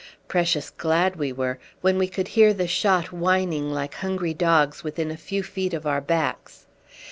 Precious 0.27 0.71
glad 0.71 1.15
we 1.15 1.31
were 1.31 1.59
when 1.81 1.99
we 1.99 2.07
could 2.07 2.29
hear 2.29 2.55
the 2.55 2.65
shot 2.67 3.11
whining 3.11 3.69
like 3.71 3.93
hungry 3.93 4.33
dogs 4.33 4.83
within 4.83 5.11
a 5.11 5.15
few 5.15 5.43
feet 5.43 5.75
of 5.75 5.85
our 5.85 6.01
backs. 6.01 6.65